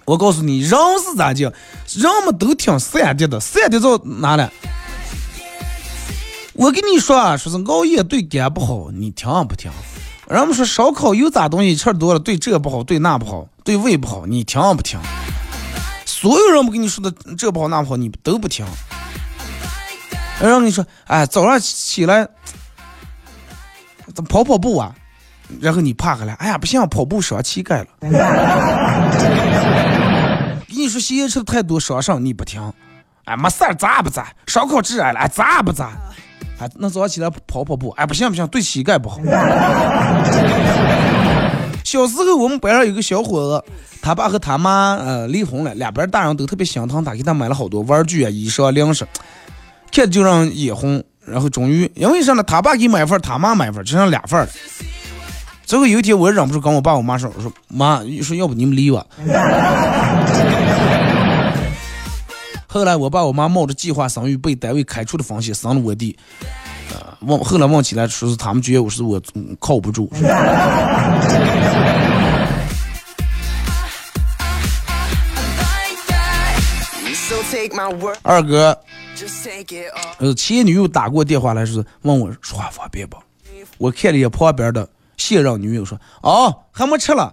[0.04, 1.42] 我告诉你，人是咋的？
[1.42, 4.50] 人们都挺散的的，散的到哪了？
[6.54, 9.70] 我跟你说啊，说是熬夜对肝不好，你听不听？
[10.26, 14.98] 人们说烧烤油炸东西吃多了对这不好，对那不好，对胃不好，你听不听？
[16.04, 18.66] 所有人不跟你说的这不好那不好，你都不听。
[20.40, 22.26] 然后你说，哎，早上起来，
[24.28, 24.92] 跑跑步啊，
[25.60, 27.86] 然后你爬下来，哎呀，不行，跑步伤膝盖了。
[30.68, 32.60] 跟你说咸吃的太多伤肾，你不听。
[33.24, 34.28] 哎，没事儿，咋不咋？
[34.46, 35.90] 烧烤致癌了，哎，咋不咋？
[36.58, 39.18] 哎，那早上起来跑跑步，哎，不行不行，对膝盖不好。
[41.84, 43.64] 小时候我们班上有个小伙子，
[44.00, 49.06] 他爸和他妈呃离婚了，两边大人都特别心疼他，给他买了好多玩具啊、衣裳、零食，
[49.92, 51.02] 看着就让眼红。
[51.26, 52.42] 然后终于因为啥呢？
[52.42, 54.48] 他爸给买份，他妈买份，就剩俩份了。
[55.70, 59.06] 最后有一天，我忍不住跟我爸我妈说：“我说妈，说要不你们离吧。”
[62.66, 66.18] 后来我爸我妈冒着计划生育被单位开除的风险生了我弟，
[66.92, 69.22] 呃，问后来问起来说是他们觉得我是我
[69.60, 70.10] 靠不住。
[78.22, 78.76] 二哥，
[80.18, 83.16] 呃，前女友打过电话来是问我说话方便不？
[83.78, 84.88] 我看了一眼旁边的
[85.30, 87.32] 现任女友说，哦，还没吃了。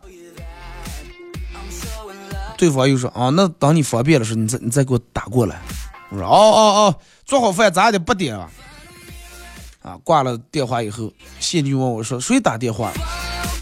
[2.55, 5.59] 对方又说啊，那等你方便的时候，你再你再给我打过来。
[6.11, 6.95] 我说哦哦哦，
[7.25, 8.47] 做好饭咋的八点啊？
[9.81, 12.91] 啊，挂了电话以后，现女问我说谁打电话？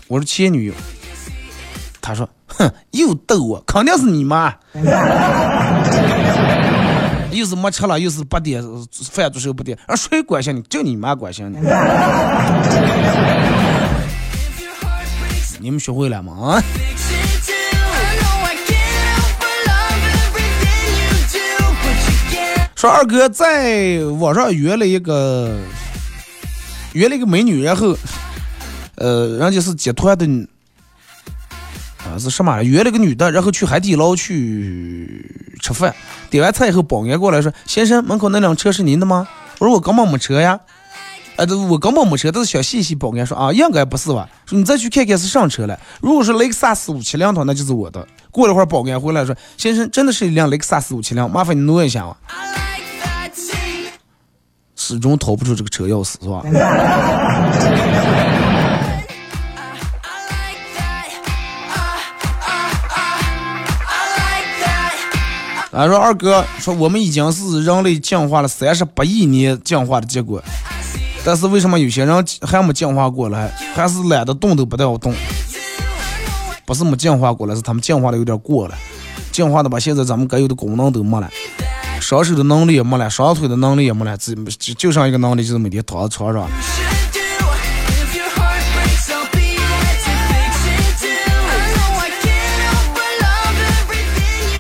[0.10, 0.74] 我说前女友。
[2.02, 4.54] 他说哼，又逗我，肯定是你妈。
[7.32, 8.62] 又是没吃了，又是八点
[9.12, 10.62] 饭做时候不点，啊，谁关心你？
[10.64, 11.58] 就你妈关心你。
[15.66, 16.32] 你们学会了吗？
[16.38, 16.64] 啊？
[22.76, 25.58] 说二哥在网上约了一个
[26.94, 27.98] 约了一个美女，然后，
[28.94, 30.48] 呃，人家是集团的，
[32.04, 32.62] 啊是什么？
[32.62, 35.96] 约了个女的，然后去海底捞去吃饭，
[36.30, 40.60] 点完菜以后，保安过来说：“先生，门口那辆车是您的吗？”我说：“我根本没车呀。”
[41.38, 45.78] 哎，这我根本没车，但是小细细保安说：“啊，应该不是吧？”说你再去看看是上车了。
[46.02, 48.08] 如果是雷克萨斯五七零的话，那就是我的。
[48.32, 52.16] 过了会儿，保安回来说：“先生，真的是一辆雷克萨斯五七零，麻烦你挪一下啊。”
[54.78, 56.42] 始终掏不出这个车钥匙，是吧？
[65.72, 70.42] 啊，说二哥说我们已经是人类进化了三十八亿年进化的结果，
[71.26, 75.12] 但是为什么有些人还没进化过来，还是懒得动都不带我动？
[76.66, 78.78] 不是没进化过来，是他们进化的有点过了，
[79.32, 81.28] 进化的把现在咱们该有的功能都没了。
[82.00, 84.36] 双手的能力也没了，双腿的能力也没了，只
[84.76, 86.48] 就剩一个能力，就是每天躺在床上。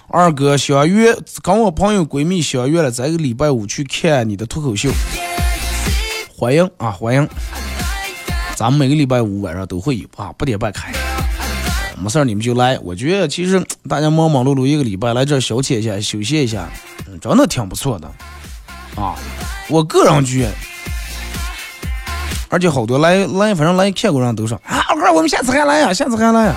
[0.08, 4.90] 二哥相约跟我朋友闺蜜相约了，这个礼拜五去看你的脱口秀，
[6.38, 7.30] 欢迎啊欢迎！
[8.58, 10.92] 咱们每个礼拜五晚上都会有啊，八点半开。
[11.98, 12.78] 没事儿，你们就来。
[12.80, 16.68] 我觉得其实大家忙忙碌碌一个礼拜来这儿消遣一下、休息一下，
[17.08, 18.12] 嗯真的挺不错的
[19.02, 19.16] 啊。
[19.70, 20.52] 我个人觉得，
[22.50, 26.56] 而且好多来来，反正来看过人都说啊，二哥，我们下次还来呀，下次还来呀。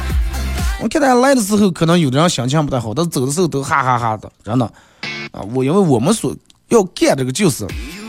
[0.83, 4.66] 我看大家来的时候，可能有的人心情不太好，但走的时候都哈哈哈的，真的
[5.31, 5.41] 啊。
[5.55, 6.35] 我因为我们所
[6.66, 7.64] 要干这个就是。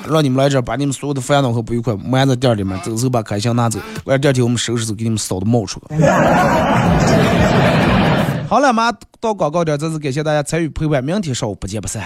[0.07, 3.79] 让你们来这儿，把你们所有的烦恼和不愉快埋在店里面，走时候把开箱拿走。
[4.05, 5.97] 完第二天我们收拾走给你们扫的冒出来。
[8.47, 12.03] 好了，马到广告点，再次感谢大家参与陪伴，明天上午不见不散。